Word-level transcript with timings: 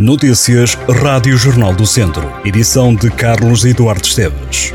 Notícias 0.00 0.78
Rádio 1.02 1.36
Jornal 1.36 1.74
do 1.74 1.86
Centro. 1.86 2.32
Edição 2.42 2.94
de 2.94 3.10
Carlos 3.10 3.66
Eduardo 3.66 4.06
Esteves. 4.06 4.72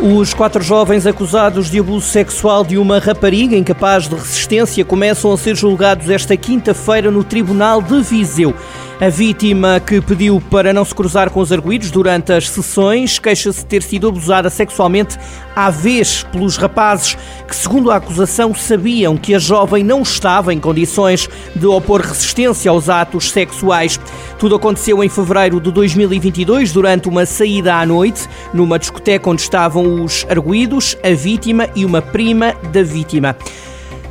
Os 0.00 0.34
quatro 0.34 0.60
jovens 0.60 1.06
acusados 1.06 1.70
de 1.70 1.78
abuso 1.78 2.04
sexual 2.04 2.64
de 2.64 2.76
uma 2.76 2.98
rapariga 2.98 3.54
incapaz 3.54 4.08
de 4.08 4.16
resistência 4.16 4.84
começam 4.84 5.32
a 5.32 5.38
ser 5.38 5.54
julgados 5.54 6.10
esta 6.10 6.36
quinta-feira 6.36 7.12
no 7.12 7.22
Tribunal 7.22 7.80
de 7.80 8.02
Viseu. 8.02 8.52
A 9.00 9.08
vítima 9.08 9.80
que 9.80 9.98
pediu 9.98 10.42
para 10.50 10.74
não 10.74 10.84
se 10.84 10.94
cruzar 10.94 11.30
com 11.30 11.40
os 11.40 11.50
arguídos 11.50 11.90
durante 11.90 12.34
as 12.34 12.50
sessões 12.50 13.18
queixa-se 13.18 13.60
de 13.60 13.64
ter 13.64 13.82
sido 13.82 14.06
abusada 14.06 14.50
sexualmente 14.50 15.16
à 15.56 15.70
vez 15.70 16.22
pelos 16.24 16.58
rapazes 16.58 17.16
que, 17.48 17.56
segundo 17.56 17.90
a 17.90 17.96
acusação, 17.96 18.54
sabiam 18.54 19.16
que 19.16 19.34
a 19.34 19.38
jovem 19.38 19.82
não 19.82 20.02
estava 20.02 20.52
em 20.52 20.60
condições 20.60 21.30
de 21.56 21.66
opor 21.66 22.02
resistência 22.02 22.70
aos 22.70 22.90
atos 22.90 23.30
sexuais. 23.30 23.98
Tudo 24.38 24.56
aconteceu 24.56 25.02
em 25.02 25.08
fevereiro 25.08 25.62
de 25.62 25.72
2022, 25.72 26.70
durante 26.70 27.08
uma 27.08 27.24
saída 27.24 27.76
à 27.76 27.86
noite, 27.86 28.28
numa 28.52 28.78
discoteca 28.78 29.30
onde 29.30 29.40
estavam 29.40 30.04
os 30.04 30.26
arguídos, 30.28 30.94
a 31.02 31.14
vítima 31.14 31.70
e 31.74 31.86
uma 31.86 32.02
prima 32.02 32.52
da 32.70 32.82
vítima. 32.82 33.34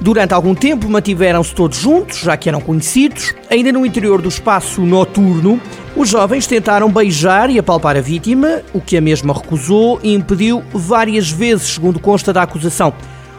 Durante 0.01 0.33
algum 0.33 0.55
tempo 0.55 0.87
mantiveram-se 0.89 1.53
todos 1.53 1.77
juntos, 1.77 2.19
já 2.19 2.37
que 2.37 2.47
eram 2.47 2.61
conhecidos. 2.61 3.35
Ainda 3.49 3.71
no 3.71 3.85
interior 3.85 4.21
do 4.21 4.29
espaço 4.29 4.81
noturno, 4.81 5.59
os 5.95 6.09
jovens 6.09 6.47
tentaram 6.47 6.89
beijar 6.89 7.49
e 7.49 7.59
apalpar 7.59 7.97
a 7.97 8.01
vítima, 8.01 8.61
o 8.73 8.79
que 8.79 8.95
a 8.95 9.01
mesma 9.01 9.33
recusou 9.33 9.99
e 10.01 10.13
impediu 10.13 10.63
várias 10.73 11.29
vezes, 11.29 11.73
segundo 11.73 11.99
consta 11.99 12.31
da 12.31 12.43
acusação. 12.43 12.93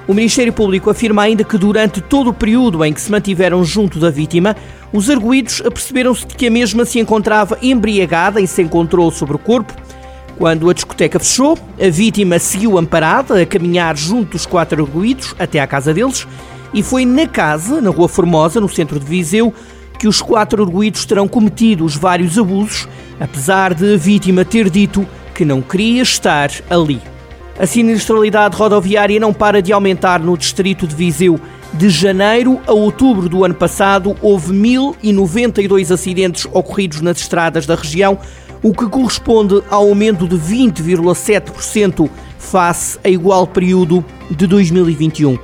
O 0.07 0.13
Ministério 0.13 0.53
Público 0.53 0.91
afirma 0.91 1.23
ainda 1.23 1.45
que 1.45 1.57
durante 1.57 2.01
todo 2.01 2.31
o 2.31 2.35
período 2.35 2.85
em 2.85 2.93
que 2.93 3.01
se 3.01 3.11
mantiveram 3.11 3.65
junto 3.65 3.99
da 3.99 4.11
vítima, 4.11 4.55
os 4.93 5.09
arguídos 5.09 5.63
aperceberam-se 5.65 6.27
de 6.27 6.35
que 6.35 6.49
a 6.49 6.51
mesma 6.51 6.85
se 6.85 6.99
encontrava 6.99 7.57
embriagada 7.63 8.41
e 8.41 8.47
se 8.47 8.61
encontrou 8.61 9.11
sobre 9.11 9.37
o 9.37 9.39
corpo. 9.39 9.73
Quando 10.41 10.71
a 10.71 10.73
discoteca 10.73 11.19
fechou, 11.19 11.59
a 11.79 11.91
vítima 11.91 12.39
seguiu 12.39 12.79
amparada 12.79 13.43
a 13.43 13.45
caminhar 13.45 13.95
junto 13.95 14.31
dos 14.31 14.47
quatro 14.47 14.83
arguídos 14.83 15.35
até 15.39 15.61
à 15.61 15.67
casa 15.67 15.93
deles 15.93 16.27
e 16.73 16.83
foi 16.83 17.05
na 17.05 17.27
casa, 17.27 17.79
na 17.79 17.91
Rua 17.91 18.09
Formosa, 18.09 18.59
no 18.59 18.67
centro 18.67 18.99
de 18.99 19.05
Viseu, 19.05 19.53
que 19.99 20.09
os 20.09 20.23
quatro 20.23 20.63
arguídos 20.63 21.05
terão 21.05 21.29
cometido 21.29 21.85
os 21.85 21.95
vários 21.95 22.39
abusos, 22.39 22.89
apesar 23.21 23.75
de 23.75 23.93
a 23.93 23.99
vítima 23.99 24.43
ter 24.43 24.71
dito 24.71 25.07
que 25.35 25.45
não 25.45 25.61
queria 25.61 26.01
estar 26.01 26.51
ali. 26.71 27.03
A 27.59 27.67
sinistralidade 27.67 28.57
rodoviária 28.57 29.21
não 29.21 29.35
para 29.35 29.61
de 29.61 29.75
aumentar 29.75 30.21
no 30.21 30.39
distrito 30.39 30.87
de 30.87 30.95
Viseu. 30.95 31.39
De 31.75 31.91
janeiro 31.91 32.59
a 32.67 32.73
outubro 32.73 33.29
do 33.29 33.45
ano 33.45 33.55
passado, 33.55 34.17
houve 34.23 34.55
1.092 34.55 35.93
acidentes 35.93 36.47
ocorridos 36.51 37.03
nas 37.03 37.19
estradas 37.19 37.67
da 37.67 37.75
região, 37.75 38.19
o 38.63 38.73
que 38.73 38.87
corresponde 38.89 39.63
ao 39.71 39.89
aumento 39.89 40.29
de 40.29 40.37
20,7% 40.37 42.11
face 42.39 42.99
a 43.03 43.09
igual 43.09 43.47
período 43.47 44.05
de 44.31 44.47
2021. 44.47 45.39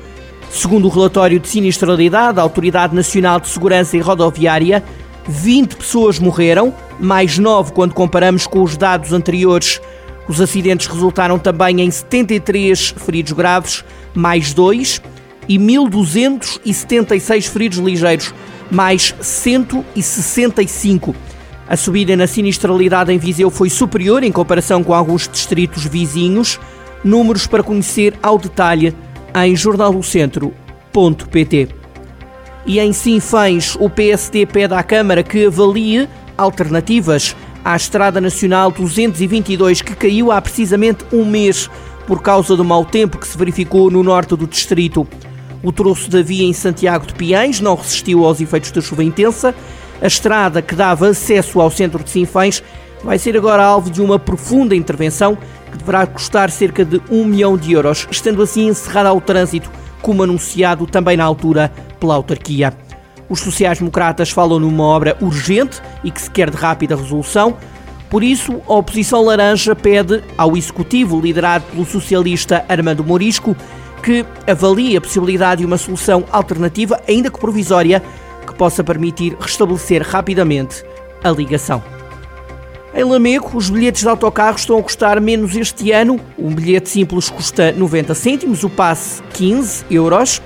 Segundo 0.50 0.86
o 0.86 0.90
relatório 0.90 1.40
de 1.40 1.48
sinistralidade 1.48 2.36
da 2.36 2.42
Autoridade 2.42 2.94
Nacional 2.94 3.40
de 3.40 3.48
Segurança 3.48 3.96
e 3.96 4.00
Rodoviária, 4.00 4.82
20 5.28 5.76
pessoas 5.76 6.18
morreram, 6.18 6.72
mais 7.00 7.38
9 7.38 7.72
quando 7.72 7.94
comparamos 7.94 8.46
com 8.46 8.62
os 8.62 8.76
dados 8.76 9.12
anteriores. 9.12 9.80
Os 10.28 10.40
acidentes 10.40 10.86
resultaram 10.86 11.38
também 11.38 11.80
em 11.80 11.90
73 11.90 12.94
feridos 12.96 13.32
graves, 13.32 13.84
mais 14.14 14.52
2, 14.54 15.02
e 15.48 15.58
1.276 15.58 17.48
feridos 17.48 17.78
ligeiros, 17.78 18.34
mais 18.70 19.14
165. 19.20 21.14
A 21.68 21.76
subida 21.76 22.16
na 22.16 22.28
sinistralidade 22.28 23.12
em 23.12 23.18
Viseu 23.18 23.50
foi 23.50 23.68
superior 23.68 24.22
em 24.22 24.30
comparação 24.30 24.84
com 24.84 24.94
alguns 24.94 25.28
distritos 25.28 25.84
vizinhos. 25.84 26.60
Números 27.02 27.46
para 27.46 27.62
conhecer 27.62 28.14
ao 28.22 28.38
detalhe 28.38 28.94
em 29.34 29.56
jornalocentro.pt. 29.56 31.68
E 32.64 32.80
em 32.80 32.92
Sinfãs, 32.92 33.76
o 33.80 33.90
PSD 33.90 34.46
pede 34.46 34.74
à 34.74 34.82
Câmara 34.82 35.22
que 35.22 35.46
avalie 35.46 36.08
alternativas 36.36 37.36
à 37.64 37.76
Estrada 37.76 38.20
Nacional 38.20 38.70
222, 38.70 39.82
que 39.82 39.94
caiu 39.94 40.30
há 40.30 40.40
precisamente 40.40 41.04
um 41.12 41.24
mês 41.24 41.68
por 42.06 42.22
causa 42.22 42.56
do 42.56 42.64
mau 42.64 42.84
tempo 42.84 43.18
que 43.18 43.26
se 43.26 43.36
verificou 43.36 43.90
no 43.90 44.02
norte 44.02 44.36
do 44.36 44.46
distrito. 44.46 45.06
O 45.62 45.72
troço 45.72 46.10
da 46.10 46.22
via 46.22 46.44
em 46.44 46.52
Santiago 46.52 47.06
de 47.06 47.14
Piães 47.14 47.60
não 47.60 47.74
resistiu 47.74 48.24
aos 48.24 48.40
efeitos 48.40 48.70
da 48.70 48.80
chuva 48.80 49.02
intensa. 49.02 49.54
A 50.00 50.06
estrada 50.06 50.60
que 50.60 50.74
dava 50.74 51.08
acesso 51.08 51.60
ao 51.60 51.70
centro 51.70 52.02
de 52.02 52.10
Sinfãs 52.10 52.62
vai 53.02 53.18
ser 53.18 53.36
agora 53.36 53.64
alvo 53.64 53.90
de 53.90 54.02
uma 54.02 54.18
profunda 54.18 54.74
intervenção 54.74 55.36
que 55.70 55.78
deverá 55.78 56.06
custar 56.06 56.50
cerca 56.50 56.84
de 56.84 57.00
um 57.10 57.24
milhão 57.24 57.56
de 57.56 57.72
euros, 57.72 58.06
estando 58.10 58.42
assim 58.42 58.68
encerrada 58.68 59.08
ao 59.08 59.20
trânsito, 59.20 59.70
como 60.02 60.22
anunciado 60.22 60.86
também 60.86 61.16
na 61.16 61.24
altura 61.24 61.72
pela 61.98 62.14
autarquia. 62.14 62.72
Os 63.28 63.40
sociais-democratas 63.40 64.30
falam 64.30 64.60
numa 64.60 64.84
obra 64.84 65.16
urgente 65.20 65.82
e 66.04 66.10
que 66.10 66.20
se 66.20 66.30
quer 66.30 66.50
de 66.50 66.56
rápida 66.56 66.94
resolução. 66.94 67.56
Por 68.08 68.22
isso, 68.22 68.60
a 68.68 68.74
oposição 68.74 69.24
laranja 69.24 69.74
pede 69.74 70.22
ao 70.38 70.56
executivo, 70.56 71.20
liderado 71.20 71.64
pelo 71.72 71.84
socialista 71.84 72.64
Armando 72.68 73.02
Morisco, 73.02 73.56
que 74.02 74.24
avalie 74.46 74.96
a 74.96 75.00
possibilidade 75.00 75.60
de 75.60 75.66
uma 75.66 75.76
solução 75.76 76.24
alternativa, 76.30 77.00
ainda 77.08 77.30
que 77.30 77.40
provisória, 77.40 78.00
possa 78.56 78.82
permitir 78.82 79.36
restabelecer 79.38 80.02
rapidamente 80.02 80.82
a 81.22 81.30
ligação. 81.30 81.82
Em 82.94 83.04
Lamego, 83.04 83.50
os 83.54 83.68
bilhetes 83.68 84.02
de 84.02 84.08
autocarro 84.08 84.56
estão 84.56 84.78
a 84.78 84.82
custar 84.82 85.20
menos 85.20 85.54
este 85.54 85.92
ano. 85.92 86.18
Um 86.38 86.54
bilhete 86.54 86.88
simples 86.88 87.28
custa 87.28 87.70
90 87.70 88.14
cêntimos, 88.14 88.64
o 88.64 88.70
passe 88.70 89.22
15 89.34 89.84
euros. 89.90 90.40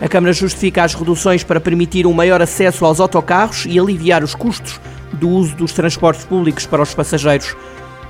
A 0.00 0.08
Câmara 0.08 0.32
justifica 0.32 0.82
as 0.82 0.94
reduções 0.94 1.44
para 1.44 1.60
permitir 1.60 2.04
um 2.08 2.12
maior 2.12 2.42
acesso 2.42 2.84
aos 2.84 2.98
autocarros 2.98 3.66
e 3.68 3.78
aliviar 3.78 4.24
os 4.24 4.34
custos 4.34 4.80
do 5.12 5.28
uso 5.28 5.54
dos 5.54 5.72
transportes 5.72 6.24
públicos 6.24 6.66
para 6.66 6.82
os 6.82 6.92
passageiros. 6.92 7.54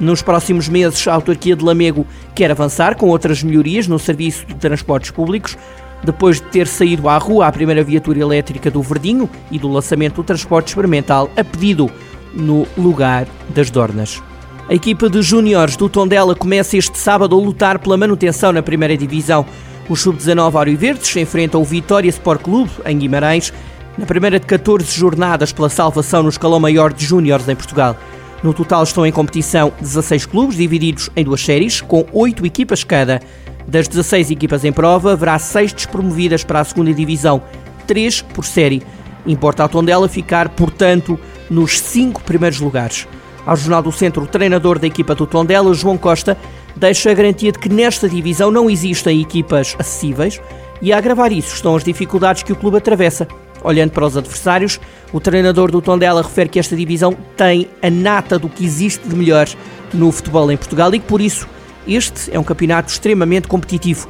Nos 0.00 0.22
próximos 0.22 0.70
meses, 0.70 1.06
a 1.06 1.12
autarquia 1.12 1.54
de 1.54 1.62
Lamego 1.62 2.06
quer 2.34 2.50
avançar 2.50 2.96
com 2.96 3.10
outras 3.10 3.42
melhorias 3.42 3.86
no 3.86 3.98
serviço 3.98 4.46
de 4.46 4.54
transportes 4.54 5.10
públicos. 5.10 5.58
Depois 6.04 6.40
de 6.40 6.46
ter 6.48 6.66
saído 6.66 7.08
à 7.08 7.16
rua 7.16 7.46
a 7.46 7.52
primeira 7.52 7.84
viatura 7.84 8.18
elétrica 8.18 8.70
do 8.70 8.82
Verdinho 8.82 9.30
e 9.50 9.58
do 9.58 9.68
lançamento 9.68 10.16
do 10.16 10.24
transporte 10.24 10.68
experimental 10.68 11.30
a 11.36 11.44
pedido 11.44 11.90
no 12.34 12.66
lugar 12.76 13.26
das 13.50 13.70
Dornas. 13.70 14.22
A 14.68 14.74
equipa 14.74 15.08
de 15.08 15.20
júniores 15.22 15.76
do 15.76 15.88
Tondela 15.88 16.34
começa 16.34 16.76
este 16.76 16.96
sábado 16.98 17.36
a 17.36 17.38
lutar 17.38 17.78
pela 17.78 17.96
manutenção 17.96 18.52
na 18.52 18.62
primeira 18.62 18.96
divisão. 18.96 19.44
Os 19.88 20.00
sub-19 20.00 20.54
Auriverdes 20.54 21.16
enfrentam 21.16 21.60
o 21.60 21.64
Vitória 21.64 22.08
Sport 22.08 22.42
Clube, 22.42 22.70
em 22.86 22.98
Guimarães, 22.98 23.52
na 23.98 24.06
primeira 24.06 24.40
de 24.40 24.46
14 24.46 24.90
jornadas 24.90 25.52
pela 25.52 25.68
salvação 25.68 26.22
no 26.22 26.28
escalão 26.28 26.58
maior 26.58 26.92
de 26.92 27.04
júniores 27.04 27.48
em 27.48 27.56
Portugal. 27.56 27.96
No 28.42 28.52
total 28.52 28.82
estão 28.82 29.06
em 29.06 29.12
competição 29.12 29.72
16 29.80 30.26
clubes, 30.26 30.56
divididos 30.56 31.10
em 31.14 31.24
duas 31.24 31.44
séries, 31.44 31.80
com 31.80 32.04
8 32.12 32.44
equipas 32.46 32.82
cada. 32.82 33.20
Das 33.66 33.88
16 33.88 34.30
equipas 34.30 34.64
em 34.64 34.72
prova, 34.72 35.12
haverá 35.12 35.38
6 35.38 35.72
despromovidas 35.72 36.44
para 36.44 36.60
a 36.60 36.64
segunda 36.64 36.92
divisão, 36.92 37.42
3 37.86 38.22
por 38.22 38.44
série. 38.44 38.82
Importa 39.26 39.62
ao 39.62 39.68
Tondela 39.68 40.08
ficar, 40.08 40.48
portanto, 40.50 41.18
nos 41.48 41.78
cinco 41.78 42.22
primeiros 42.22 42.60
lugares. 42.60 43.06
Ao 43.44 43.56
Jornal 43.56 43.82
do 43.82 43.92
Centro, 43.92 44.22
o 44.22 44.26
treinador 44.26 44.78
da 44.78 44.86
equipa 44.86 45.14
do 45.14 45.26
Tondela, 45.26 45.74
João 45.74 45.98
Costa, 45.98 46.36
deixa 46.76 47.10
a 47.10 47.14
garantia 47.14 47.52
de 47.52 47.58
que 47.58 47.68
nesta 47.68 48.08
divisão 48.08 48.50
não 48.50 48.70
existem 48.70 49.20
equipas 49.20 49.76
acessíveis 49.78 50.40
e 50.80 50.92
a 50.92 50.98
agravar 50.98 51.32
isso 51.32 51.54
estão 51.54 51.76
as 51.76 51.84
dificuldades 51.84 52.42
que 52.42 52.52
o 52.52 52.56
clube 52.56 52.78
atravessa. 52.78 53.26
Olhando 53.64 53.90
para 53.90 54.06
os 54.06 54.16
adversários, 54.16 54.80
o 55.12 55.20
treinador 55.20 55.70
do 55.70 55.80
Tondela 55.80 56.22
refere 56.22 56.48
que 56.48 56.58
esta 56.58 56.74
divisão 56.74 57.16
tem 57.36 57.68
a 57.80 57.88
nata 57.88 58.38
do 58.38 58.48
que 58.48 58.64
existe 58.64 59.08
de 59.08 59.14
melhor 59.14 59.46
no 59.94 60.10
futebol 60.10 60.50
em 60.50 60.56
Portugal 60.56 60.92
e 60.94 60.98
que 60.98 61.06
por 61.06 61.20
isso 61.20 61.46
este 61.86 62.34
é 62.34 62.38
um 62.38 62.44
campeonato 62.44 62.90
extremamente 62.90 63.48
competitivo. 63.48 64.08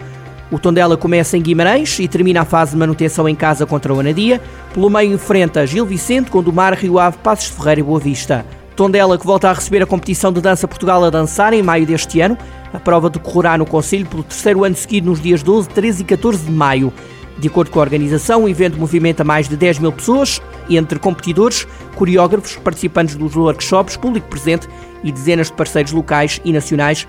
O 0.50 0.58
Tondela 0.58 0.98
começa 0.98 1.36
em 1.36 1.40
Guimarães 1.40 1.98
e 1.98 2.06
termina 2.06 2.42
a 2.42 2.44
fase 2.44 2.72
de 2.72 2.76
manutenção 2.76 3.26
em 3.26 3.34
casa 3.34 3.64
contra 3.64 3.92
o 3.94 4.00
Anadia. 4.00 4.38
Pelo 4.74 4.90
meio 4.90 5.14
enfrenta 5.14 5.66
Gil 5.66 5.86
Vicente, 5.86 6.30
Gondomar, 6.30 6.74
Rio 6.74 6.98
Ave, 6.98 7.16
Passos 7.18 7.46
de 7.46 7.52
Ferreira 7.56 7.80
e 7.80 7.82
Boa 7.82 7.98
Vista. 7.98 8.44
Tondela 8.76 9.16
que 9.16 9.26
volta 9.26 9.48
a 9.48 9.52
receber 9.54 9.82
a 9.82 9.86
competição 9.86 10.30
de 10.30 10.42
dança 10.42 10.68
Portugal 10.68 11.02
a 11.04 11.10
dançar 11.10 11.54
em 11.54 11.62
maio 11.62 11.86
deste 11.86 12.20
ano. 12.20 12.36
A 12.70 12.78
prova 12.78 13.08
decorrerá 13.08 13.56
no 13.56 13.64
Conselho 13.64 14.06
pelo 14.06 14.22
terceiro 14.22 14.62
ano 14.62 14.76
seguido 14.76 15.08
nos 15.08 15.22
dias 15.22 15.42
12, 15.42 15.70
13 15.70 16.02
e 16.02 16.04
14 16.04 16.44
de 16.44 16.52
maio. 16.52 16.92
De 17.38 17.48
acordo 17.48 17.70
com 17.70 17.78
a 17.78 17.82
organização, 17.82 18.44
o 18.44 18.48
evento 18.48 18.78
movimenta 18.78 19.24
mais 19.24 19.48
de 19.48 19.56
10 19.56 19.78
mil 19.78 19.92
pessoas, 19.92 20.40
entre 20.68 20.98
competidores, 20.98 21.66
coreógrafos, 21.96 22.56
participantes 22.56 23.16
dos 23.16 23.34
workshops, 23.34 23.96
público 23.96 24.28
presente 24.28 24.68
e 25.02 25.10
dezenas 25.10 25.46
de 25.46 25.54
parceiros 25.54 25.92
locais 25.92 26.40
e 26.44 26.52
nacionais 26.52 27.06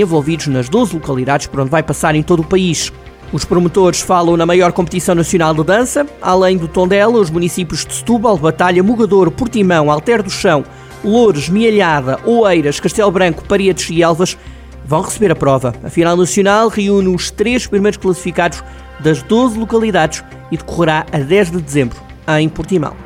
envolvidos 0.00 0.46
nas 0.46 0.68
12 0.68 0.94
localidades 0.94 1.46
por 1.46 1.60
onde 1.60 1.70
vai 1.70 1.82
passar 1.82 2.14
em 2.14 2.22
todo 2.22 2.40
o 2.40 2.46
país. 2.46 2.92
Os 3.32 3.44
promotores 3.44 4.00
falam 4.00 4.36
na 4.36 4.46
maior 4.46 4.72
competição 4.72 5.14
nacional 5.14 5.52
de 5.52 5.64
dança, 5.64 6.06
além 6.22 6.56
do 6.56 6.68
Tondela, 6.68 7.18
os 7.18 7.30
municípios 7.30 7.84
de 7.84 7.94
Setúbal, 7.94 8.38
Batalha, 8.38 8.82
Mugador, 8.82 9.30
Portimão, 9.30 9.90
Alter 9.90 10.22
do 10.22 10.30
Chão, 10.30 10.64
Loures, 11.04 11.48
Mialhada, 11.48 12.20
Oeiras, 12.24 12.78
Castelo 12.78 13.10
Branco, 13.10 13.44
Paredes 13.44 13.90
e 13.90 14.02
Elvas 14.02 14.36
vão 14.84 15.02
receber 15.02 15.32
a 15.32 15.36
prova. 15.36 15.74
A 15.82 15.90
final 15.90 16.16
nacional 16.16 16.68
reúne 16.68 17.08
os 17.14 17.30
três 17.30 17.66
primeiros 17.66 17.98
classificados 17.98 18.62
das 19.00 19.22
12 19.22 19.58
localidades 19.58 20.22
e 20.50 20.56
decorrerá 20.56 21.04
a 21.12 21.18
10 21.18 21.50
de 21.50 21.60
dezembro, 21.60 21.98
em 22.38 22.48
Portimão. 22.48 23.05